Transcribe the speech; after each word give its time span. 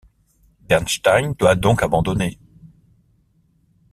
Bernstein 0.61 1.35
doit 1.37 1.53
donc 1.53 1.83
abandonner. 1.83 2.39